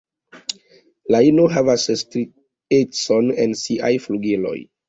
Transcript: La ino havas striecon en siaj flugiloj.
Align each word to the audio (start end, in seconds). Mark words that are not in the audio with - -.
La 1.15 1.19
ino 1.27 1.45
havas 1.57 1.85
striecon 2.03 3.31
en 3.45 3.55
siaj 3.63 3.93
flugiloj. 4.09 4.59